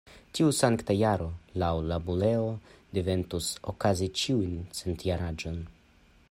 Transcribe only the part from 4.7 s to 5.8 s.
centjariĝon.